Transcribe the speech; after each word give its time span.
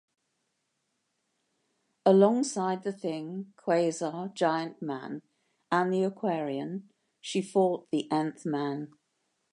Alongside 2.07 2.81
the 2.81 2.91
Thing, 2.91 3.53
Quasar, 3.55 4.33
Giant-Man, 4.33 5.21
and 5.71 5.93
the 5.93 6.01
Aquarian, 6.05 6.89
she 7.19 7.39
fought 7.43 7.87
the 7.91 8.11
Nth 8.11 8.43
Man. 8.43 8.93